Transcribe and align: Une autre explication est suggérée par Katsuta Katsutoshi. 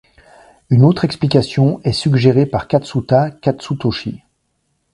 Une 0.71 0.83
autre 0.83 1.05
explication 1.05 1.79
est 1.83 1.91
suggérée 1.91 2.47
par 2.47 2.67
Katsuta 2.67 3.29
Katsutoshi. 3.29 4.23